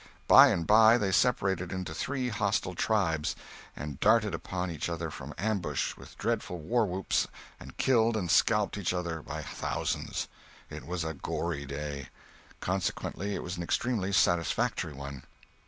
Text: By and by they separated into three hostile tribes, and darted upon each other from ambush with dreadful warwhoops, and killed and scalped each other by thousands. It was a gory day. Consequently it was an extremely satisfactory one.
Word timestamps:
By 0.27 0.47
and 0.47 0.65
by 0.65 0.97
they 0.97 1.11
separated 1.11 1.71
into 1.71 1.93
three 1.93 2.29
hostile 2.29 2.73
tribes, 2.73 3.35
and 3.75 3.99
darted 3.99 4.33
upon 4.33 4.71
each 4.71 4.89
other 4.89 5.11
from 5.11 5.35
ambush 5.37 5.95
with 5.95 6.17
dreadful 6.17 6.57
warwhoops, 6.57 7.27
and 7.59 7.77
killed 7.77 8.17
and 8.17 8.31
scalped 8.31 8.79
each 8.79 8.95
other 8.95 9.21
by 9.21 9.43
thousands. 9.43 10.27
It 10.71 10.87
was 10.87 11.03
a 11.03 11.13
gory 11.13 11.67
day. 11.67 12.09
Consequently 12.61 13.35
it 13.35 13.43
was 13.43 13.57
an 13.57 13.61
extremely 13.61 14.11
satisfactory 14.11 14.93
one. 14.93 15.21